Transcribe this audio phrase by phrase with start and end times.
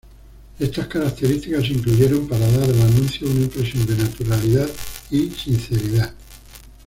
[0.57, 4.67] Estas características se incluyeron para dar al anuncio una impresión de naturalidad
[5.11, 6.11] y sinceridad.